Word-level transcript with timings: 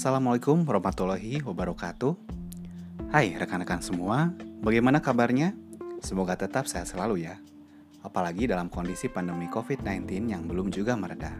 Assalamualaikum 0.00 0.64
warahmatullahi 0.64 1.44
wabarakatuh. 1.44 2.16
Hai 3.12 3.36
rekan-rekan 3.36 3.84
semua, 3.84 4.32
bagaimana 4.64 4.96
kabarnya? 5.04 5.52
Semoga 6.00 6.40
tetap 6.40 6.64
sehat 6.64 6.88
selalu 6.88 7.28
ya. 7.28 7.36
Apalagi 8.00 8.48
dalam 8.48 8.72
kondisi 8.72 9.12
pandemi 9.12 9.44
COVID-19 9.52 10.32
yang 10.32 10.48
belum 10.48 10.72
juga 10.72 10.96
mereda. 10.96 11.36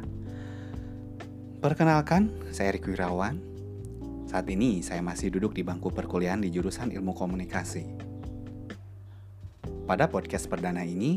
Perkenalkan, 1.64 2.52
saya 2.52 2.76
Rick 2.76 2.84
Wirawan. 2.84 3.40
Saat 4.28 4.44
ini 4.52 4.84
saya 4.84 5.00
masih 5.00 5.32
duduk 5.32 5.56
di 5.56 5.64
bangku 5.64 5.88
perkuliahan 5.88 6.44
di 6.44 6.52
jurusan 6.52 6.92
Ilmu 6.92 7.16
Komunikasi. 7.16 7.88
Pada 9.88 10.04
podcast 10.12 10.52
perdana 10.52 10.84
ini, 10.84 11.16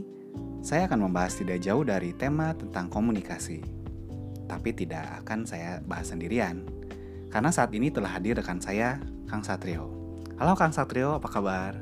saya 0.63 0.87
akan 0.87 1.11
membahas 1.11 1.43
tidak 1.43 1.59
jauh 1.59 1.83
dari 1.83 2.15
tema 2.15 2.55
tentang 2.55 2.87
komunikasi. 2.87 3.83
Tapi 4.47 4.71
tidak 4.71 5.27
akan 5.27 5.43
saya 5.43 5.83
bahas 5.83 6.07
sendirian, 6.07 6.82
karena 7.33 7.49
saat 7.49 7.73
ini 7.73 7.89
telah 7.89 8.13
hadir 8.13 8.37
rekan 8.37 8.61
saya, 8.61 9.01
Kang 9.25 9.41
Satrio. 9.41 9.89
Halo 10.37 10.53
Kang 10.53 10.69
Satrio, 10.69 11.17
apa 11.17 11.25
kabar? 11.25 11.73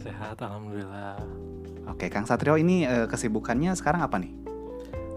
Sehat, 0.00 0.40
alhamdulillah. 0.40 1.20
Oke, 1.92 2.08
Kang 2.08 2.24
Satrio 2.24 2.56
ini 2.56 2.88
eh, 2.88 3.04
kesibukannya 3.04 3.76
sekarang 3.76 4.00
apa 4.00 4.16
nih? 4.16 4.32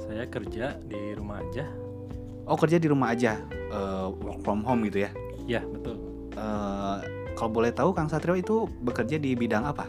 Saya 0.04 0.28
kerja 0.28 0.76
di 0.84 1.16
rumah 1.16 1.40
aja. 1.40 1.64
Oh, 2.44 2.59
kerja 2.59 2.76
di 2.84 2.92
rumah 2.92 3.16
aja, 3.16 3.40
eh, 3.48 4.08
work 4.12 4.44
from 4.44 4.59
home 4.68 4.84
gitu 4.92 5.08
ya? 5.08 5.12
Ya, 5.48 5.64
betul. 5.64 5.95
Eh, 6.36 6.98
kalau 7.40 7.52
boleh 7.56 7.72
tahu, 7.72 7.95
Kang 7.95 8.12
Satrio 8.12 8.36
itu 8.36 8.67
bekerja 8.84 9.16
di 9.16 9.40
bidang 9.40 9.64
apa? 9.72 9.88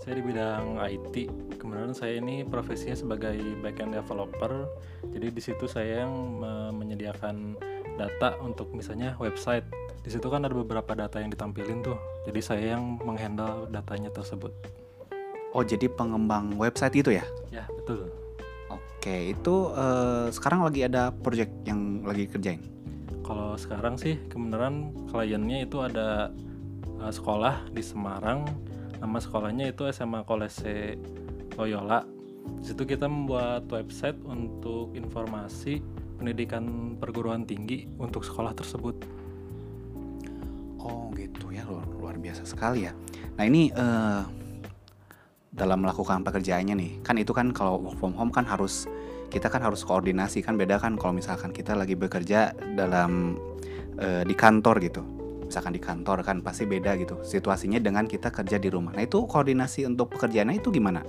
Saya 0.00 0.20
di 0.20 0.24
bidang 0.24 0.80
IT. 0.88 1.28
Kemudian 1.60 1.92
saya 1.92 2.16
ini 2.16 2.48
profesinya 2.48 2.96
sebagai 2.96 3.36
backend 3.60 3.92
developer. 3.92 4.72
Jadi 5.12 5.28
di 5.28 5.42
situ 5.44 5.68
saya 5.68 6.08
yang 6.08 6.12
me- 6.40 6.72
menyediakan 6.80 7.60
data 7.94 8.38
untuk 8.42 8.70
misalnya 8.74 9.14
website. 9.18 9.64
Di 10.04 10.12
situ 10.12 10.26
kan 10.28 10.44
ada 10.44 10.52
beberapa 10.52 10.92
data 10.92 11.20
yang 11.22 11.32
ditampilin 11.32 11.80
tuh. 11.80 11.96
Jadi 12.28 12.40
saya 12.44 12.64
yang 12.76 13.00
menghandle 13.00 13.70
datanya 13.72 14.12
tersebut. 14.12 14.52
Oh, 15.54 15.62
jadi 15.62 15.86
pengembang 15.86 16.58
website 16.58 16.98
itu 16.98 17.14
ya? 17.14 17.24
Ya, 17.54 17.64
betul. 17.70 18.10
Oke, 18.68 19.36
itu 19.36 19.54
eh, 19.70 20.26
sekarang 20.34 20.66
lagi 20.66 20.82
ada 20.82 21.14
project 21.14 21.52
yang 21.64 22.02
lagi 22.02 22.26
kerjain. 22.26 22.60
Kalau 23.24 23.56
sekarang 23.56 23.96
sih 23.96 24.20
kebenaran 24.28 24.92
kliennya 25.08 25.64
itu 25.64 25.80
ada 25.80 26.28
uh, 27.00 27.12
sekolah 27.12 27.72
di 27.72 27.80
Semarang. 27.80 28.44
Nama 29.00 29.16
sekolahnya 29.16 29.72
itu 29.72 29.88
SMA 29.88 30.28
Kolese 30.28 31.00
Loyola. 31.56 32.04
Di 32.60 32.72
situ 32.72 32.84
kita 32.84 33.08
membuat 33.08 33.64
website 33.72 34.20
untuk 34.28 34.92
informasi 34.92 35.80
pendidikan 36.16 36.94
perguruan 36.96 37.44
tinggi 37.44 37.86
untuk 37.98 38.22
sekolah 38.22 38.54
tersebut. 38.54 38.96
Oh, 40.84 41.08
gitu 41.16 41.48
ya, 41.48 41.64
luar, 41.64 41.86
luar 41.88 42.14
biasa 42.20 42.44
sekali 42.44 42.84
ya. 42.84 42.92
Nah, 43.40 43.44
ini 43.48 43.72
eh, 43.72 44.22
dalam 45.54 45.80
melakukan 45.80 46.26
pekerjaannya 46.26 46.74
nih, 46.76 46.92
kan 47.00 47.16
itu 47.16 47.32
kan 47.32 47.54
kalau 47.56 47.80
work 47.80 47.96
from 47.96 48.12
home 48.14 48.34
kan 48.34 48.44
harus 48.44 48.84
kita 49.32 49.50
kan 49.50 49.66
harus 49.66 49.82
koordinasi 49.82 50.46
kan 50.46 50.54
beda 50.54 50.78
kan 50.78 50.94
kalau 50.94 51.10
misalkan 51.10 51.50
kita 51.50 51.74
lagi 51.74 51.98
bekerja 51.98 52.54
dalam 52.76 53.40
eh, 53.98 54.22
di 54.22 54.34
kantor 54.36 54.78
gitu. 54.84 55.02
Misalkan 55.44 55.76
di 55.76 55.82
kantor 55.82 56.24
kan 56.24 56.40
pasti 56.40 56.64
beda 56.64 56.96
gitu 56.98 57.20
situasinya 57.20 57.78
dengan 57.80 58.08
kita 58.08 58.28
kerja 58.28 58.60
di 58.60 58.68
rumah. 58.68 58.92
Nah, 58.94 59.04
itu 59.04 59.24
koordinasi 59.24 59.88
untuk 59.88 60.14
pekerjaannya 60.14 60.60
itu 60.60 60.68
gimana? 60.68 61.00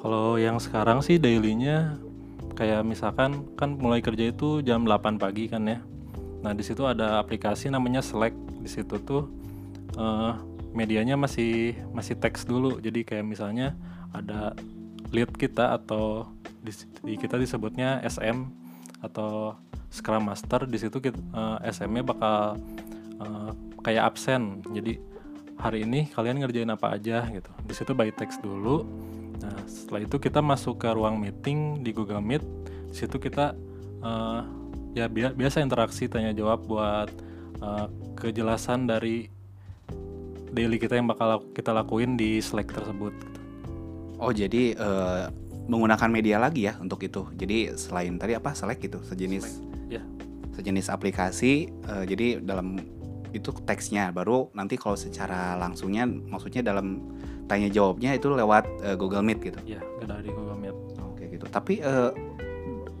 Kalau 0.00 0.40
yang 0.40 0.56
sekarang 0.56 1.04
sih 1.04 1.20
dailynya 1.20 2.00
kayak 2.60 2.84
misalkan 2.84 3.48
kan 3.56 3.80
mulai 3.80 4.04
kerja 4.04 4.28
itu 4.28 4.60
jam 4.60 4.84
8 4.84 5.16
pagi 5.16 5.48
kan 5.48 5.64
ya. 5.64 5.80
Nah, 6.44 6.52
di 6.52 6.60
situ 6.60 6.84
ada 6.84 7.16
aplikasi 7.16 7.72
namanya 7.72 8.04
Slack. 8.04 8.36
Di 8.60 8.68
situ 8.68 9.00
tuh 9.00 9.32
eh, 9.96 10.32
medianya 10.76 11.16
masih 11.16 11.72
masih 11.96 12.20
teks 12.20 12.44
dulu. 12.44 12.76
Jadi 12.76 13.00
kayak 13.00 13.24
misalnya 13.24 13.72
ada 14.12 14.52
lead 15.08 15.32
kita 15.40 15.80
atau 15.80 16.28
di, 16.60 16.68
di- 17.00 17.16
kita 17.16 17.40
disebutnya 17.40 18.04
SM 18.04 18.44
atau 19.00 19.56
Scrum 19.88 20.28
Master. 20.28 20.68
Di 20.68 20.76
situ 20.76 21.00
kita, 21.00 21.16
eh, 21.16 21.72
SM-nya 21.72 22.04
bakal 22.04 22.60
eh, 23.24 23.50
kayak 23.80 24.12
absen. 24.12 24.60
Jadi 24.68 25.00
hari 25.56 25.88
ini 25.88 26.12
kalian 26.12 26.44
ngerjain 26.44 26.68
apa 26.68 26.92
aja 26.92 27.24
gitu. 27.24 27.48
Di 27.64 27.72
situ 27.72 27.96
by 27.96 28.12
text 28.12 28.44
dulu. 28.44 28.84
Nah, 29.40 29.56
setelah 29.64 30.04
itu 30.04 30.16
kita 30.20 30.44
masuk 30.44 30.80
ke 30.80 30.88
ruang 30.92 31.16
meeting 31.16 31.80
di 31.80 31.90
Google 31.96 32.20
Meet. 32.20 32.44
Di 32.92 32.94
situ 32.94 33.16
kita 33.16 33.56
eh, 34.04 34.40
ya 34.94 35.06
bia- 35.08 35.34
biasa 35.34 35.64
interaksi 35.64 36.06
tanya 36.06 36.36
jawab 36.36 36.64
buat 36.68 37.08
eh, 37.60 37.86
kejelasan 38.20 38.84
dari 38.84 39.32
daily 40.50 40.76
kita 40.76 40.98
yang 40.98 41.08
bakal 41.08 41.46
kita 41.54 41.70
lakuin 41.72 42.18
di 42.18 42.42
Slack 42.42 42.68
tersebut. 42.74 43.14
Oh, 44.20 44.32
jadi 44.34 44.76
eh, 44.76 45.24
menggunakan 45.70 46.10
media 46.10 46.36
lagi 46.36 46.66
ya 46.68 46.76
untuk 46.82 47.00
itu. 47.00 47.24
Jadi 47.38 47.72
selain 47.78 48.18
tadi 48.20 48.36
apa 48.36 48.52
Slack 48.52 48.82
gitu, 48.82 49.00
sejenis 49.06 49.72
Ya, 49.90 50.06
sejenis 50.54 50.86
aplikasi 50.86 51.66
eh, 51.66 52.04
jadi 52.06 52.38
dalam 52.38 52.78
itu 53.30 53.50
teksnya 53.62 54.10
baru 54.10 54.50
nanti 54.54 54.74
kalau 54.74 54.98
secara 54.98 55.54
langsungnya 55.54 56.02
maksudnya 56.06 56.66
dalam 56.66 57.14
tanya 57.50 57.66
jawabnya 57.66 58.14
itu 58.14 58.30
lewat 58.30 58.64
eh, 58.86 58.94
Google 58.94 59.26
Meet 59.26 59.38
gitu. 59.50 59.58
ya 59.66 59.82
dari 60.06 60.30
Google 60.30 60.54
Meet. 60.54 60.76
Oke 61.10 61.26
gitu. 61.26 61.46
Tapi 61.50 61.82
eh, 61.82 62.10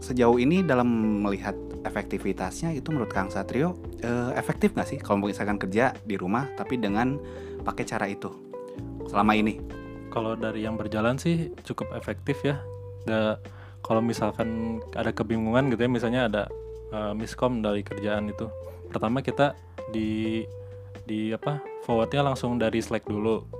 sejauh 0.02 0.42
ini 0.42 0.66
dalam 0.66 1.22
melihat 1.22 1.54
efektivitasnya 1.86 2.74
itu 2.74 2.90
menurut 2.90 3.14
Kang 3.14 3.30
Satrio 3.30 3.78
eh, 4.02 4.34
efektif 4.34 4.74
nggak 4.74 4.88
sih 4.90 4.98
kalau 4.98 5.30
misalkan 5.30 5.56
kerja 5.56 5.94
di 6.02 6.18
rumah 6.18 6.50
tapi 6.58 6.76
dengan 6.76 7.14
pakai 7.62 7.86
cara 7.86 8.10
itu 8.10 8.50
selama 9.06 9.38
ini? 9.38 9.62
Kalau 10.10 10.34
dari 10.34 10.66
yang 10.66 10.74
berjalan 10.74 11.14
sih 11.16 11.54
cukup 11.62 11.94
efektif 11.94 12.42
ya. 12.42 12.58
Da, 13.06 13.38
kalau 13.80 14.02
misalkan 14.02 14.82
ada 14.92 15.14
kebingungan 15.14 15.70
gitu 15.72 15.86
ya, 15.86 15.90
misalnya 15.90 16.20
ada 16.26 16.42
uh, 16.90 17.14
miskom 17.14 17.62
dari 17.62 17.86
kerjaan 17.86 18.28
itu. 18.28 18.50
Pertama 18.90 19.22
kita 19.22 19.54
di 19.94 20.42
di 21.06 21.30
apa 21.34 21.62
forwardnya 21.86 22.26
langsung 22.26 22.58
dari 22.58 22.82
Slack 22.82 23.06
dulu. 23.06 23.59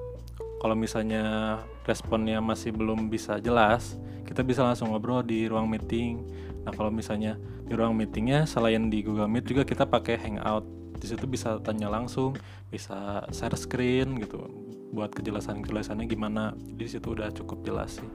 Kalau 0.60 0.76
misalnya 0.76 1.56
responnya 1.88 2.36
masih 2.44 2.76
belum 2.76 3.08
bisa 3.08 3.40
jelas, 3.40 3.96
kita 4.28 4.44
bisa 4.44 4.60
langsung 4.60 4.92
ngobrol 4.92 5.24
di 5.24 5.48
ruang 5.48 5.64
meeting. 5.66 6.20
Nah 6.68 6.72
kalau 6.76 6.92
misalnya 6.92 7.40
di 7.64 7.72
ruang 7.72 7.96
meetingnya 7.96 8.44
selain 8.44 8.92
di 8.92 9.00
Google 9.00 9.26
Meet 9.26 9.48
juga 9.48 9.64
kita 9.64 9.88
pakai 9.88 10.20
Hangout. 10.20 10.68
Di 11.00 11.08
situ 11.08 11.24
bisa 11.24 11.56
tanya 11.64 11.88
langsung, 11.88 12.36
bisa 12.68 13.24
share 13.32 13.56
screen 13.56 14.20
gitu 14.20 14.44
buat 14.92 15.08
kejelasan-kejelasannya 15.16 16.04
gimana. 16.04 16.52
Di 16.60 16.84
situ 16.84 17.16
udah 17.16 17.32
cukup 17.32 17.64
jelas 17.64 17.96
sih. 17.96 18.10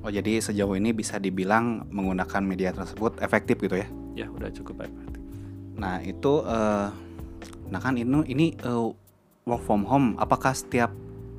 Oh 0.00 0.08
jadi 0.08 0.40
sejauh 0.40 0.80
ini 0.80 0.96
bisa 0.96 1.20
dibilang 1.20 1.84
menggunakan 1.92 2.40
media 2.40 2.72
tersebut 2.72 3.20
efektif 3.20 3.60
gitu 3.60 3.76
ya? 3.76 3.88
Ya 4.16 4.26
udah 4.32 4.48
cukup 4.56 4.88
efektif. 4.88 5.20
Nah 5.76 6.00
itu, 6.00 6.40
eh, 6.48 6.88
nah 7.68 7.80
kan 7.82 8.00
ini 8.00 8.24
ini 8.24 8.46
eh, 8.56 8.88
work 9.44 9.62
from 9.68 9.84
home. 9.84 10.16
Apakah 10.16 10.56
setiap 10.56 10.88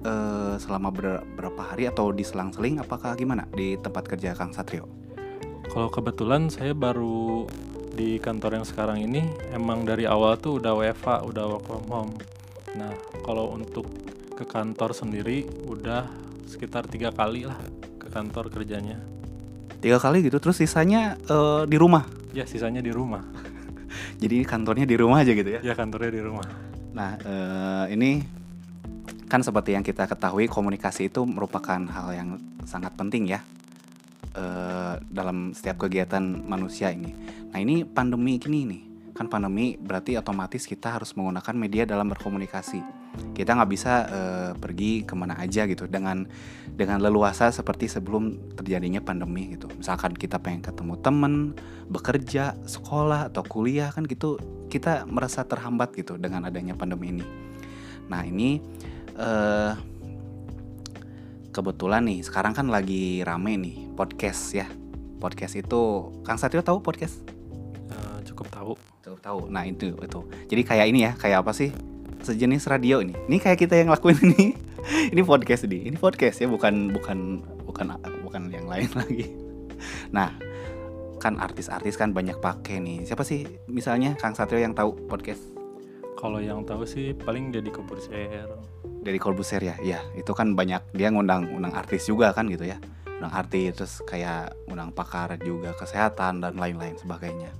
eh, 0.05 0.55
selama 0.61 0.93
ber- 0.93 1.25
berapa 1.33 1.73
hari 1.73 1.89
atau 1.89 2.13
diselang-seling? 2.13 2.77
Apakah 2.77 3.17
gimana 3.17 3.49
di 3.51 3.75
tempat 3.81 4.05
kerja 4.05 4.37
Kang 4.37 4.53
Satrio? 4.53 4.85
Kalau 5.65 5.89
kebetulan 5.89 6.47
saya 6.53 6.77
baru 6.77 7.49
di 7.95 8.19
kantor 8.21 8.61
yang 8.61 8.65
sekarang 8.67 8.99
ini 9.01 9.25
emang 9.55 9.87
dari 9.87 10.05
awal 10.05 10.37
tuh 10.37 10.61
udah 10.61 10.71
WFA, 10.77 11.25
udah 11.25 11.43
work 11.47 11.63
from 11.65 11.85
home. 11.89 12.13
Nah 12.77 12.91
kalau 13.23 13.55
untuk 13.55 13.87
ke 14.35 14.43
kantor 14.43 14.91
sendiri 14.91 15.47
udah 15.65 16.05
sekitar 16.45 16.85
tiga 16.85 17.09
kali 17.09 17.47
lah 17.47 17.57
ke 17.97 18.11
kantor 18.11 18.51
kerjanya. 18.51 18.99
Tiga 19.79 19.97
kali 19.97 20.27
gitu, 20.27 20.37
terus 20.39 20.59
sisanya 20.59 21.15
eh, 21.17 21.63
di 21.65 21.77
rumah. 21.79 22.03
Ya 22.35 22.43
sisanya 22.43 22.83
di 22.83 22.91
rumah. 22.91 23.23
Jadi 24.21 24.43
kantornya 24.43 24.83
di 24.83 24.95
rumah 24.99 25.23
aja 25.23 25.31
gitu 25.31 25.49
ya? 25.49 25.59
Ya 25.63 25.73
kantornya 25.73 26.11
di 26.11 26.21
rumah. 26.21 26.47
Nah 26.91 27.15
eh, 27.19 27.85
ini 27.95 28.23
kan 29.25 29.41
seperti 29.41 29.73
yang 29.73 29.81
kita 29.81 30.05
ketahui 30.05 30.45
komunikasi 30.45 31.09
itu 31.09 31.25
merupakan 31.25 31.81
hal 31.89 32.07
yang 32.13 32.29
sangat 32.65 32.93
penting 32.93 33.25
ya 33.29 33.41
eh, 34.37 34.95
dalam 35.09 35.53
setiap 35.53 35.85
kegiatan 35.85 36.21
manusia 36.21 36.93
ini. 36.93 37.13
Nah 37.49 37.57
ini 37.57 37.81
pandemi 37.87 38.37
gini 38.37 38.69
nih, 38.69 38.81
kan 39.17 39.25
pandemi 39.25 39.79
berarti 39.81 40.19
otomatis 40.19 40.69
kita 40.69 40.99
harus 40.99 41.17
menggunakan 41.17 41.55
media 41.57 41.83
dalam 41.89 42.05
berkomunikasi. 42.13 42.83
Kita 43.33 43.55
nggak 43.57 43.71
bisa 43.71 43.93
eh, 44.11 44.51
pergi 44.59 45.07
ke 45.07 45.17
mana 45.17 45.39
aja 45.41 45.65
gitu 45.65 45.89
dengan 45.89 46.27
dengan 46.69 47.01
leluasa 47.01 47.49
seperti 47.49 47.89
sebelum 47.89 48.53
terjadinya 48.53 49.01
pandemi 49.01 49.57
gitu. 49.57 49.71
Misalkan 49.73 50.13
kita 50.13 50.37
pengen 50.37 50.61
ketemu 50.61 51.01
temen, 51.01 51.33
bekerja, 51.89 52.53
sekolah 52.67 53.33
atau 53.33 53.41
kuliah 53.41 53.89
kan 53.89 54.05
gitu, 54.05 54.37
kita 54.69 55.07
merasa 55.09 55.47
terhambat 55.47 55.97
gitu 55.97 56.19
dengan 56.21 56.45
adanya 56.45 56.77
pandemi 56.77 57.15
ini. 57.15 57.25
Nah 58.05 58.21
ini 58.21 58.61
eh 59.15 59.73
kebetulan 61.55 62.03
nih 62.03 62.19
sekarang 62.19 62.51
kan 62.51 62.67
lagi 62.67 63.23
rame 63.23 63.55
nih 63.55 63.75
podcast 63.95 64.51
ya. 64.51 64.67
Podcast 65.23 65.55
itu 65.55 66.11
Kang 66.27 66.35
Satrio 66.35 66.59
tahu 66.59 66.83
podcast? 66.83 67.23
Eh, 67.87 68.17
cukup 68.27 68.51
tahu. 68.51 68.73
Tuh, 68.99 69.15
tahu. 69.23 69.47
Nah, 69.47 69.63
itu 69.63 69.95
itu. 69.95 70.19
Jadi 70.51 70.61
kayak 70.67 70.85
ini 70.91 71.07
ya, 71.07 71.11
kayak 71.15 71.47
apa 71.47 71.55
sih? 71.55 71.71
Sejenis 72.19 72.67
radio 72.67 72.99
ini. 72.99 73.15
Ini 73.31 73.39
kayak 73.39 73.57
kita 73.63 73.79
yang 73.79 73.87
lakuin 73.87 74.19
ini. 74.19 74.51
ini 75.15 75.21
podcast 75.23 75.63
nih. 75.71 75.87
Ini 75.87 75.95
podcast 75.95 76.43
ya, 76.43 76.51
bukan 76.51 76.91
bukan 76.91 77.39
bukan 77.63 77.95
bukan 78.27 78.41
yang 78.51 78.67
lain 78.67 78.91
lagi. 78.99 79.31
Nah, 80.11 80.35
kan 81.23 81.39
artis-artis 81.39 81.95
kan 81.95 82.11
banyak 82.11 82.35
pakai 82.43 82.83
nih. 82.83 83.07
Siapa 83.07 83.23
sih 83.23 83.47
misalnya 83.71 84.19
Kang 84.19 84.35
Satrio 84.35 84.59
yang 84.59 84.75
tahu 84.75 85.07
podcast 85.07 85.41
Kalau 86.15 86.39
yang 86.39 86.63
tahu 86.63 86.87
sih 86.87 87.11
paling 87.11 87.51
jadi 87.51 87.69
Corbusier. 87.69 88.47
dari 89.05 89.21
Corbusier 89.21 89.61
ya? 89.61 89.75
Ya, 89.85 89.99
itu 90.17 90.33
kan 90.33 90.57
banyak 90.57 90.81
dia 90.97 91.13
ngundang 91.13 91.45
undang 91.53 91.75
artis 91.77 92.09
juga 92.09 92.33
kan 92.33 92.49
gitu 92.49 92.65
ya. 92.65 92.81
Undang 93.21 93.33
artis 93.37 93.69
terus 93.77 93.93
kayak 94.01 94.57
undang 94.65 94.89
pakar 94.89 95.37
juga 95.43 95.77
kesehatan 95.77 96.41
dan 96.41 96.57
lain-lain 96.57 96.97
sebagainya. 96.97 97.53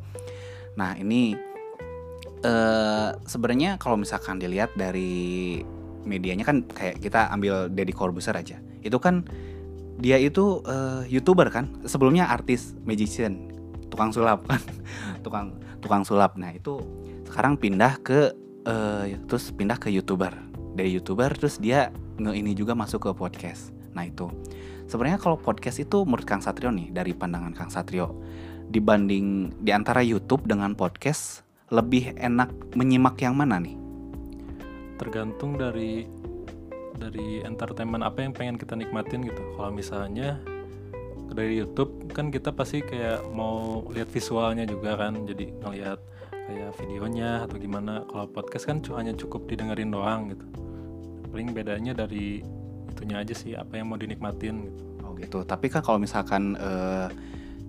Nah, 0.73 0.97
ini 0.97 1.37
eh 2.41 3.09
sebenarnya 3.29 3.77
kalau 3.77 3.99
misalkan 4.01 4.41
dilihat 4.41 4.73
dari 4.73 5.61
medianya 6.01 6.45
kan 6.45 6.65
kayak 6.65 6.97
kita 6.97 7.29
ambil 7.29 7.69
Deddy 7.69 7.93
Corbuzier 7.93 8.33
aja. 8.33 8.57
Itu 8.81 8.97
kan 8.97 9.29
dia 9.99 10.19
itu 10.19 10.59
eh, 10.67 11.07
youtuber 11.07 11.47
kan 11.47 11.71
sebelumnya 11.87 12.27
artis 12.27 12.75
magician 12.83 13.47
tukang 13.87 14.11
sulap 14.11 14.43
kan 14.43 14.59
tukang 15.25 15.55
tukang 15.79 16.03
sulap 16.03 16.35
nah 16.35 16.51
itu 16.51 16.83
sekarang 17.31 17.55
pindah 17.55 18.03
ke 18.03 18.35
eh, 18.65 19.15
terus 19.29 19.53
pindah 19.53 19.77
ke 19.77 19.93
youtuber. 19.93 20.33
Dari 20.75 20.91
youtuber 20.91 21.31
terus 21.37 21.61
dia 21.61 21.93
nge 22.19 22.33
ini 22.35 22.51
juga 22.57 22.75
masuk 22.75 23.07
ke 23.07 23.11
podcast. 23.15 23.71
Nah 23.95 24.03
itu. 24.03 24.27
Sebenarnya 24.85 25.17
kalau 25.17 25.39
podcast 25.39 25.81
itu 25.81 26.05
menurut 26.05 26.27
Kang 26.29 26.45
Satrio 26.45 26.69
nih 26.69 26.93
dari 26.93 27.17
pandangan 27.17 27.53
Kang 27.57 27.73
Satrio 27.73 28.13
dibanding 28.69 29.57
di 29.61 29.73
antara 29.73 30.05
YouTube 30.05 30.45
dengan 30.45 30.77
podcast 30.77 31.41
lebih 31.73 32.13
enak 32.17 32.77
menyimak 32.77 33.17
yang 33.21 33.33
mana 33.33 33.57
nih? 33.57 33.73
Tergantung 35.01 35.57
dari 35.57 36.05
dari 36.95 37.41
entertainment 37.43 38.05
apa 38.05 38.23
yang 38.23 38.31
pengen 38.31 38.55
kita 38.61 38.77
nikmatin 38.77 39.25
gitu. 39.25 39.41
Kalau 39.57 39.73
misalnya 39.73 40.39
dari 41.33 41.59
YouTube 41.59 42.07
kan 42.13 42.29
kita 42.31 42.53
pasti 42.53 42.79
kayak 42.85 43.25
mau 43.33 43.83
lihat 43.91 44.07
visualnya 44.07 44.63
juga 44.63 44.95
kan, 44.95 45.25
jadi 45.27 45.51
ngelihat 45.65 45.99
kayak 46.45 46.77
videonya 46.79 47.43
atau 47.49 47.57
gimana. 47.57 48.05
Kalau 48.05 48.25
podcast 48.29 48.69
kan 48.69 48.79
cuma 48.85 49.01
hanya 49.01 49.17
cukup 49.17 49.49
didengerin 49.49 49.89
doang 49.89 50.31
gitu. 50.33 50.45
Paling 51.33 51.51
bedanya 51.51 51.91
dari 51.91 52.45
itunya 52.89 53.19
aja 53.19 53.33
sih 53.35 53.57
apa 53.57 53.75
yang 53.75 53.91
mau 53.91 53.99
dinikmatin 53.99 54.69
gitu. 54.69 54.83
Oh 55.03 55.11
gitu. 55.17 55.39
Tapi 55.43 55.67
kan 55.67 55.81
kalau 55.83 55.99
misalkan 55.99 56.55
eh, 56.55 57.09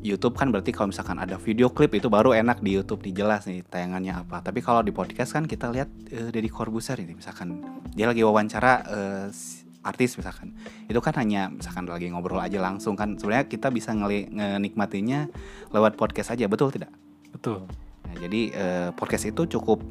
YouTube 0.06 0.38
kan 0.38 0.55
berarti 0.55 0.70
kalau 0.70 0.93
misalkan 0.94 1.19
ada 1.19 1.34
video 1.40 1.67
klip 1.73 1.90
itu 1.99 2.06
baru 2.06 2.31
enak 2.31 2.62
di 2.62 2.78
YouTube 2.78 3.02
dijelas 3.02 3.49
nih 3.50 3.64
tayangannya 3.67 4.12
apa. 4.23 4.44
Tapi 4.44 4.62
kalau 4.62 4.84
di 4.84 4.94
podcast 4.94 5.34
kan 5.34 5.49
kita 5.49 5.73
lihat 5.73 5.88
eh, 6.12 6.31
Deddy 6.31 6.52
Corbuzier 6.52 7.00
ini 7.02 7.17
misalkan 7.17 7.64
dia 7.96 8.06
lagi 8.06 8.23
wawancara 8.23 8.84
s- 9.32 9.64
artis 9.87 10.19
misalkan. 10.19 10.50
Itu 10.90 10.99
kan 10.99 11.14
hanya 11.19 11.46
misalkan 11.50 11.87
lagi 11.87 12.11
ngobrol 12.11 12.43
aja 12.43 12.58
langsung 12.58 12.94
kan. 12.99 13.19
Sebenarnya 13.19 13.46
kita 13.50 13.70
bisa 13.70 13.94
ngenikmatinya 13.94 15.31
lewat 15.70 15.94
podcast 15.94 16.34
aja, 16.34 16.46
betul 16.50 16.75
tidak? 16.75 16.90
Betul. 17.31 17.67
Nah, 18.06 18.14
jadi 18.23 18.41
eh, 18.55 18.88
podcast 18.94 19.26
itu 19.26 19.58
cukup 19.58 19.82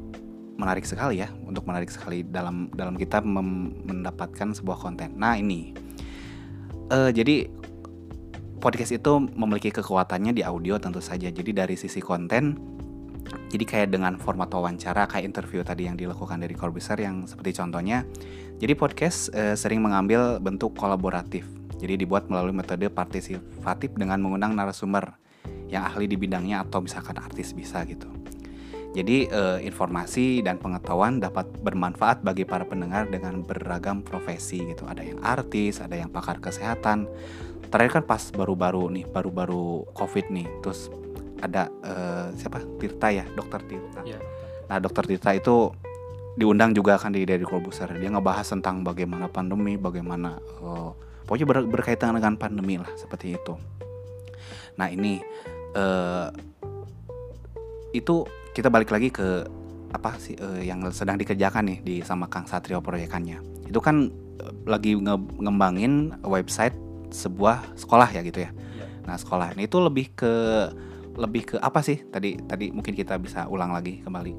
menarik 0.56 0.88
sekali 0.88 1.20
ya 1.20 1.28
untuk 1.44 1.68
menarik 1.68 1.92
sekali 1.92 2.24
dalam 2.24 2.72
dalam 2.72 2.96
kita 2.96 3.20
mendapatkan 3.20 4.56
sebuah 4.56 4.80
konten. 4.80 5.14
Nah 5.20 5.36
ini 5.36 5.76
eh 6.88 7.10
jadi 7.12 7.46
podcast 8.56 8.96
itu 8.96 9.12
memiliki 9.36 9.68
kekuatannya 9.70 10.32
di 10.32 10.42
audio 10.42 10.80
tentu 10.80 10.98
saja. 11.04 11.28
Jadi 11.28 11.52
dari 11.52 11.76
sisi 11.76 12.00
konten, 12.00 12.56
jadi 13.52 13.64
kayak 13.68 13.88
dengan 13.92 14.16
format 14.16 14.48
wawancara 14.48 15.04
kayak 15.06 15.28
interview 15.28 15.60
tadi 15.60 15.86
yang 15.86 15.94
dilakukan 15.94 16.40
dari 16.40 16.56
Corbusier 16.56 16.98
yang 16.98 17.28
seperti 17.28 17.52
contohnya. 17.60 18.02
Jadi 18.56 18.72
podcast 18.72 19.30
eh, 19.36 19.54
sering 19.54 19.84
mengambil 19.84 20.40
bentuk 20.40 20.72
kolaboratif. 20.72 21.44
Jadi 21.76 22.08
dibuat 22.08 22.32
melalui 22.32 22.56
metode 22.56 22.88
partisipatif 22.88 23.92
dengan 24.00 24.16
mengundang 24.24 24.56
narasumber 24.56 25.12
yang 25.66 25.86
ahli 25.86 26.06
di 26.06 26.14
bidangnya 26.14 26.62
atau 26.62 26.82
misalkan 26.82 27.18
artis 27.18 27.50
bisa 27.52 27.82
gitu. 27.84 28.06
Jadi 28.96 29.28
eh, 29.28 29.58
informasi 29.60 30.40
dan 30.40 30.56
pengetahuan 30.56 31.20
dapat 31.20 31.44
bermanfaat 31.60 32.24
bagi 32.24 32.48
para 32.48 32.64
pendengar 32.64 33.04
dengan 33.12 33.44
beragam 33.44 34.00
profesi 34.00 34.64
gitu. 34.64 34.88
Ada 34.88 35.04
yang 35.04 35.20
artis, 35.20 35.84
ada 35.84 36.00
yang 36.00 36.08
pakar 36.08 36.40
kesehatan. 36.40 37.04
Terakhir 37.68 38.00
kan 38.00 38.04
pas 38.08 38.22
baru-baru 38.32 38.88
nih, 38.96 39.04
baru-baru 39.04 39.84
COVID 39.92 40.32
nih, 40.32 40.48
terus 40.64 40.88
ada 41.44 41.68
eh, 41.84 42.32
siapa 42.40 42.64
Tirta 42.80 43.12
ya, 43.12 43.28
Dokter 43.36 43.60
Tirta. 43.68 44.00
Ya. 44.08 44.16
Nah, 44.72 44.80
Dokter 44.80 45.04
Tirta 45.04 45.36
itu 45.36 45.76
diundang 46.40 46.72
juga 46.72 46.96
kan 46.96 47.12
di 47.12 47.28
dari 47.28 47.44
Corbuzier. 47.44 48.00
Dia 48.00 48.08
ngebahas 48.08 48.48
tentang 48.48 48.80
bagaimana 48.80 49.28
pandemi, 49.28 49.76
bagaimana 49.76 50.40
eh, 50.40 50.90
pokoknya 51.28 51.44
ber- 51.44 51.68
berkaitan 51.68 52.16
dengan 52.16 52.40
pandemi 52.40 52.80
lah 52.80 52.88
seperti 52.96 53.36
itu. 53.36 53.60
Nah, 54.80 54.88
ini 54.88 55.20
eh 55.74 56.28
itu 57.96 58.28
kita 58.52 58.68
balik 58.68 58.92
lagi 58.92 59.08
ke 59.08 59.48
apa 59.94 60.20
sih 60.20 60.36
eh, 60.36 60.68
yang 60.68 60.84
sedang 60.92 61.16
dikerjakan 61.16 61.64
nih 61.72 61.78
di 61.80 61.94
sama 62.04 62.28
Kang 62.28 62.44
Satrio 62.44 62.84
proyekannya. 62.84 63.40
Itu 63.64 63.80
kan 63.80 64.12
eh, 64.42 64.52
lagi 64.68 64.92
nge- 64.96 65.32
ngembangin 65.40 66.20
website 66.26 66.76
sebuah 67.08 67.78
sekolah 67.78 68.12
ya 68.12 68.20
gitu 68.26 68.44
ya. 68.44 68.50
Iya. 68.52 68.86
Nah, 69.06 69.16
sekolah 69.16 69.54
ini 69.56 69.70
itu 69.70 69.78
lebih 69.80 70.12
ke 70.12 70.32
lebih 71.16 71.54
ke 71.54 71.56
apa 71.62 71.80
sih? 71.80 72.04
Tadi 72.04 72.36
tadi 72.44 72.68
mungkin 72.74 72.92
kita 72.92 73.16
bisa 73.16 73.48
ulang 73.48 73.72
lagi 73.72 74.04
kembali. 74.04 74.32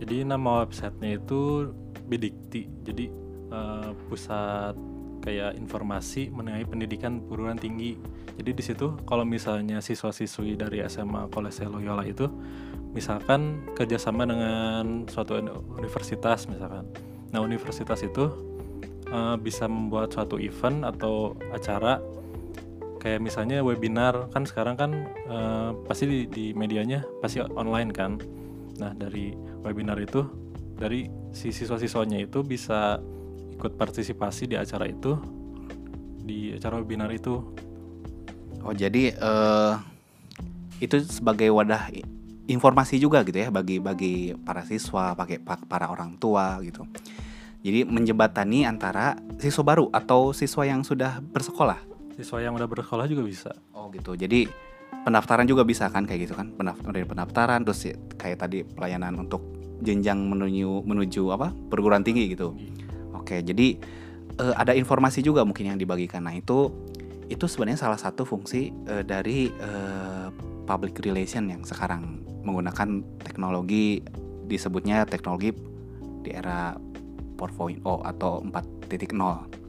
Jadi 0.00 0.24
nama 0.26 0.64
websitenya 0.64 1.20
itu 1.20 1.70
Bidikti. 2.10 2.66
Jadi 2.82 3.06
eh, 3.52 3.90
pusat 4.10 4.74
kayak 5.20 5.56
informasi 5.60 6.32
mengenai 6.32 6.64
pendidikan 6.64 7.20
perguruan 7.20 7.60
tinggi. 7.60 7.96
Jadi 8.40 8.50
di 8.56 8.62
situ 8.64 8.96
kalau 9.04 9.22
misalnya 9.28 9.78
siswa-siswi 9.84 10.56
dari 10.56 10.80
SMA 10.88 11.28
Kolese 11.28 11.68
Loyola 11.68 12.02
itu 12.08 12.26
misalkan 12.90 13.70
kerjasama 13.76 14.26
dengan 14.26 15.06
suatu 15.06 15.38
uni- 15.38 15.54
universitas 15.76 16.48
misalkan. 16.48 16.88
Nah 17.30 17.40
universitas 17.44 18.00
itu 18.02 18.32
eh, 19.12 19.36
bisa 19.38 19.68
membuat 19.68 20.16
suatu 20.16 20.40
event 20.40 20.82
atau 20.88 21.36
acara 21.52 22.00
kayak 23.00 23.24
misalnya 23.24 23.64
webinar 23.64 24.28
kan 24.32 24.44
sekarang 24.44 24.76
kan 24.76 24.90
eh, 25.28 25.70
pasti 25.84 26.04
di, 26.08 26.18
di 26.26 26.44
medianya 26.56 27.04
pasti 27.20 27.44
online 27.44 27.92
kan. 27.92 28.16
Nah 28.80 28.96
dari 28.96 29.36
webinar 29.60 30.00
itu 30.00 30.24
dari 30.80 31.12
si 31.36 31.52
siswa-siswanya 31.52 32.24
itu 32.24 32.40
bisa 32.40 32.98
ikut 33.60 33.76
partisipasi 33.76 34.48
di 34.48 34.56
acara 34.56 34.88
itu 34.88 35.20
di 36.24 36.56
acara 36.56 36.80
webinar 36.80 37.12
itu 37.12 37.44
Oh, 38.60 38.76
jadi 38.76 39.16
eh 39.16 39.74
itu 40.84 41.00
sebagai 41.04 41.48
wadah 41.48 41.88
informasi 42.44 43.00
juga 43.00 43.24
gitu 43.24 43.40
ya 43.40 43.48
bagi 43.48 43.80
bagi 43.80 44.36
para 44.36 44.64
siswa, 44.64 45.16
pakai 45.16 45.40
pa- 45.40 45.60
para 45.64 45.88
orang 45.88 46.20
tua 46.20 46.60
gitu. 46.60 46.84
Jadi 47.60 47.84
menjembatani 47.84 48.64
antara 48.64 49.16
siswa 49.36 49.64
baru 49.64 49.88
atau 49.92 50.32
siswa 50.32 50.64
yang 50.64 50.84
sudah 50.84 51.20
bersekolah. 51.20 51.88
siswa 52.20 52.36
yang 52.44 52.52
udah 52.52 52.68
bersekolah 52.68 53.08
juga 53.08 53.24
bisa 53.24 53.48
Oh 53.72 53.88
gitu. 53.96 54.12
Jadi 54.12 54.44
pendaftaran 55.08 55.48
juga 55.48 55.64
bisa 55.64 55.88
kan 55.88 56.04
kayak 56.04 56.28
gitu 56.28 56.36
kan? 56.36 56.52
Pendaftaran 56.52 57.08
pendaftaran 57.08 57.60
terus 57.64 57.80
ya, 57.88 57.96
kayak 58.20 58.44
tadi 58.44 58.60
pelayanan 58.60 59.16
untuk 59.24 59.40
jenjang 59.80 60.20
menuju 60.20 60.84
menuju 60.84 61.32
apa? 61.32 61.48
perguruan 61.72 62.04
tinggi 62.04 62.36
gitu. 62.36 62.52
Oke, 63.16 63.42
jadi 63.42 63.78
eh, 64.38 64.54
ada 64.56 64.72
informasi 64.74 65.20
juga 65.24 65.42
mungkin 65.42 65.74
yang 65.74 65.78
dibagikan. 65.78 66.24
Nah 66.24 66.34
itu 66.34 66.70
itu 67.30 67.46
sebenarnya 67.46 67.86
salah 67.86 68.00
satu 68.00 68.26
fungsi 68.26 68.74
eh, 68.90 69.06
dari 69.06 69.50
eh, 69.50 70.28
public 70.66 71.02
relation 71.02 71.50
yang 71.50 71.62
sekarang 71.66 72.22
menggunakan 72.42 73.02
teknologi 73.22 74.02
disebutnya 74.50 75.06
teknologi 75.06 75.54
di 76.26 76.30
era 76.34 76.74
4.0 77.38 77.80
atau 77.84 78.42
4.0. 78.44 79.60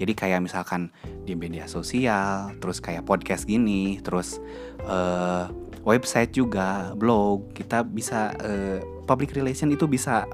Jadi 0.00 0.12
kayak 0.16 0.40
misalkan 0.40 0.88
di 1.28 1.36
media 1.36 1.68
sosial, 1.68 2.56
terus 2.56 2.80
kayak 2.80 3.04
podcast 3.04 3.44
gini, 3.44 4.00
terus 4.00 4.40
eh, 4.80 5.44
website 5.84 6.32
juga, 6.32 6.96
blog, 6.96 7.52
kita 7.52 7.84
bisa 7.84 8.32
eh, 8.40 8.80
public 9.04 9.36
relation 9.36 9.68
itu 9.68 9.84
bisa 9.84 10.24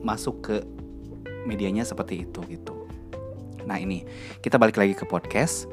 masuk 0.00 0.36
ke 0.40 0.56
medianya 1.46 1.84
seperti 1.84 2.24
itu 2.28 2.40
gitu. 2.48 2.88
Nah 3.68 3.76
ini 3.78 4.04
kita 4.40 4.56
balik 4.56 4.80
lagi 4.80 4.96
ke 4.96 5.04
podcast. 5.04 5.68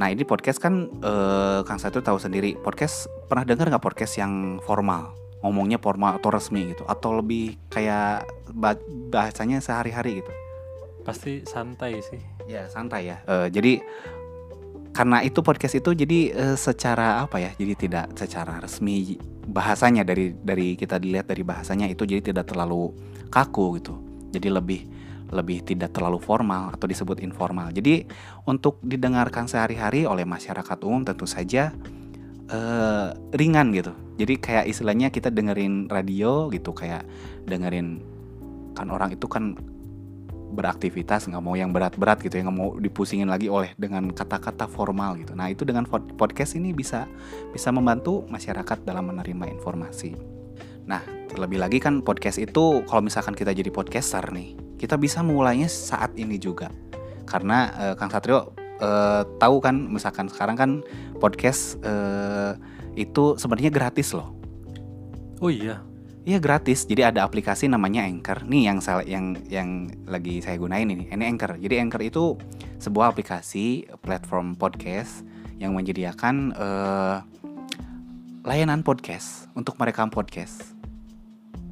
Nah 0.00 0.08
ini 0.08 0.24
podcast 0.24 0.60
kan 0.60 0.88
eh, 0.88 1.60
Kang 1.64 1.80
Satu 1.80 2.00
tahu 2.00 2.16
sendiri 2.16 2.56
podcast 2.56 3.08
pernah 3.28 3.44
dengar 3.44 3.68
nggak 3.68 3.84
podcast 3.84 4.16
yang 4.16 4.62
formal 4.64 5.12
ngomongnya 5.40 5.80
formal 5.80 6.20
atau 6.20 6.28
resmi 6.32 6.68
gitu 6.72 6.84
atau 6.84 7.16
lebih 7.16 7.56
kayak 7.72 8.28
ba- 8.52 8.76
bahasanya 9.08 9.64
sehari-hari 9.64 10.20
gitu. 10.20 10.32
pasti 11.00 11.40
santai 11.48 11.96
sih 12.04 12.20
Ya 12.44 12.68
santai 12.68 13.08
ya. 13.08 13.24
Eh, 13.24 13.48
jadi 13.48 13.80
karena 14.92 15.22
itu 15.24 15.40
podcast 15.40 15.78
itu 15.78 15.94
jadi 15.94 16.34
uh, 16.34 16.56
secara 16.58 17.22
apa 17.24 17.38
ya 17.38 17.50
jadi 17.56 17.72
tidak 17.78 18.06
secara 18.18 18.58
resmi 18.58 19.16
bahasanya 19.46 20.02
dari 20.02 20.34
dari 20.34 20.74
kita 20.74 20.98
dilihat 20.98 21.30
dari 21.30 21.46
bahasanya 21.46 21.86
itu 21.86 22.02
jadi 22.04 22.34
tidak 22.34 22.50
terlalu 22.50 22.90
kaku 23.30 23.78
gitu 23.78 23.94
jadi 24.34 24.50
lebih 24.60 24.90
lebih 25.30 25.62
tidak 25.62 25.94
terlalu 25.94 26.18
formal 26.18 26.74
atau 26.74 26.86
disebut 26.90 27.22
informal. 27.22 27.70
Jadi 27.70 28.06
untuk 28.46 28.82
didengarkan 28.82 29.46
sehari-hari 29.46 30.04
oleh 30.04 30.26
masyarakat 30.26 30.78
umum 30.82 31.06
tentu 31.06 31.24
saja 31.26 31.70
uh, 32.50 33.14
ringan 33.34 33.70
gitu. 33.72 33.94
Jadi 34.20 34.34
kayak 34.36 34.64
istilahnya 34.68 35.08
kita 35.08 35.32
dengerin 35.32 35.88
radio 35.88 36.50
gitu 36.52 36.74
kayak 36.76 37.06
dengerin 37.46 38.02
kan 38.74 38.86
orang 38.90 39.14
itu 39.14 39.26
kan 39.26 39.56
beraktivitas 40.50 41.30
nggak 41.30 41.42
mau 41.46 41.54
yang 41.54 41.70
berat-berat 41.70 42.18
gitu 42.26 42.34
ya 42.34 42.42
nggak 42.42 42.58
mau 42.58 42.74
dipusingin 42.74 43.30
lagi 43.30 43.46
oleh 43.46 43.70
dengan 43.78 44.10
kata-kata 44.10 44.66
formal 44.66 45.14
gitu. 45.22 45.32
Nah 45.38 45.46
itu 45.46 45.62
dengan 45.62 45.86
podcast 45.90 46.58
ini 46.58 46.74
bisa 46.74 47.06
bisa 47.54 47.70
membantu 47.70 48.26
masyarakat 48.26 48.82
dalam 48.82 49.14
menerima 49.14 49.46
informasi. 49.46 50.18
Nah 50.90 51.00
terlebih 51.30 51.62
lagi 51.62 51.78
kan 51.78 52.02
podcast 52.02 52.42
itu 52.42 52.82
kalau 52.90 53.02
misalkan 53.06 53.38
kita 53.38 53.54
jadi 53.54 53.70
podcaster 53.70 54.26
nih 54.34 54.69
kita 54.80 54.96
bisa 54.96 55.20
mulainya 55.20 55.68
saat 55.68 56.16
ini 56.16 56.40
juga 56.40 56.72
karena 57.28 57.68
uh, 57.76 57.94
Kang 58.00 58.08
Satrio 58.08 58.56
uh, 58.80 59.28
tahu 59.36 59.60
kan 59.60 59.76
misalkan 59.76 60.32
sekarang 60.32 60.56
kan 60.56 60.70
podcast 61.20 61.76
uh, 61.84 62.56
itu 62.96 63.36
sebenarnya 63.36 63.68
gratis 63.68 64.16
loh 64.16 64.32
oh 65.44 65.52
iya 65.52 65.84
Iya 66.20 66.36
gratis. 66.36 66.84
Jadi 66.84 67.00
ada 67.00 67.24
aplikasi 67.24 67.64
namanya 67.64 68.04
Anchor. 68.04 68.44
Nih 68.44 68.68
yang 68.68 68.84
saya 68.84 69.00
yang 69.08 69.40
yang 69.48 69.88
lagi 70.04 70.44
saya 70.44 70.60
gunain 70.60 70.84
ini. 70.84 71.08
Ini 71.08 71.24
Anchor. 71.32 71.56
Jadi 71.56 71.80
Anchor 71.80 72.02
itu 72.04 72.36
sebuah 72.76 73.16
aplikasi 73.16 73.88
platform 74.04 74.52
podcast 74.52 75.24
yang 75.56 75.72
menyediakan 75.72 76.52
uh, 76.52 77.24
layanan 78.44 78.84
podcast 78.84 79.48
untuk 79.56 79.80
merekam 79.80 80.12
podcast, 80.12 80.76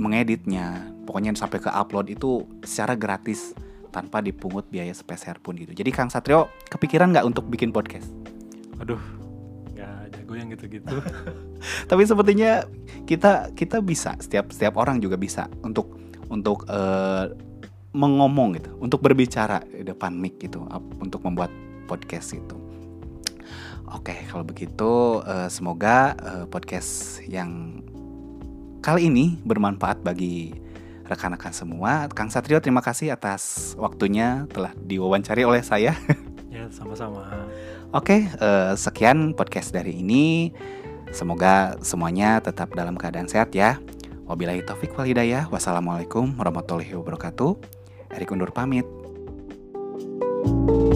mengeditnya, 0.01 0.97
pokoknya 1.09 1.33
sampai 1.33 1.65
ke 1.65 1.73
upload 1.73 2.13
itu 2.13 2.45
secara 2.61 2.93
gratis 2.93 3.57
tanpa 3.89 4.21
dipungut 4.21 4.69
biaya 4.69 4.93
sepeser 4.93 5.41
pun 5.41 5.57
gitu. 5.57 5.73
Jadi 5.73 5.89
Kang 5.89 6.13
Satrio 6.13 6.53
kepikiran 6.69 7.17
nggak 7.17 7.25
untuk 7.25 7.49
bikin 7.49 7.73
podcast? 7.73 8.13
Aduh, 8.77 9.01
gue 10.29 10.37
yang 10.37 10.53
gitu-gitu 10.53 10.93
tapi 11.91 12.05
sepertinya 12.05 12.69
kita 13.09 13.57
kita 13.57 13.81
bisa 13.81 14.13
setiap 14.21 14.53
setiap 14.53 14.77
orang 14.77 15.01
juga 15.01 15.17
bisa 15.17 15.49
untuk 15.65 15.97
untuk 16.29 16.69
uh, 16.69 17.33
mengomong 17.97 18.61
gitu 18.61 18.71
untuk 18.77 19.01
berbicara 19.01 19.65
di 19.65 19.89
depan 19.89 20.13
mic 20.13 20.37
gitu 20.37 20.69
untuk 21.01 21.25
membuat 21.25 21.49
podcast 21.89 22.37
gitu 22.37 22.61
oke 23.89 24.13
kalau 24.29 24.45
begitu 24.45 25.25
uh, 25.25 25.49
semoga 25.49 26.13
uh, 26.21 26.45
podcast 26.45 27.25
yang 27.25 27.81
kali 28.85 29.09
ini 29.09 29.41
bermanfaat 29.41 30.05
bagi 30.05 30.53
rekan-rekan 31.09 31.57
semua 31.57 32.07
Kang 32.13 32.29
Satrio 32.29 32.61
terima 32.61 32.85
kasih 32.85 33.17
atas 33.17 33.73
waktunya 33.81 34.45
telah 34.53 34.77
diwawancari 34.77 35.43
oleh 35.43 35.65
saya 35.65 35.97
ya 36.55 36.69
sama-sama 36.69 37.25
Oke, 37.89 38.29
uh, 38.45 38.77
sekian 38.77 39.33
podcast 39.33 39.73
dari 39.73 40.05
ini. 40.05 40.53
Semoga 41.09 41.81
semuanya 41.81 42.37
tetap 42.37 42.77
dalam 42.77 43.01
keadaan 43.01 43.25
sehat 43.25 43.57
ya. 43.57 43.81
Wabillahi 44.29 44.61
taufik 44.61 44.93
wal 44.93 45.09
hidayah. 45.09 45.49
Wassalamualaikum 45.49 46.37
warahmatullahi 46.37 46.93
wabarakatuh. 46.93 47.57
Erik 48.13 48.29
undur 48.29 48.53
pamit. 48.53 48.85
thank 50.39 50.71
you 50.71 50.88